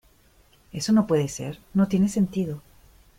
[0.73, 2.59] eso no puede ser, no tiene sentido.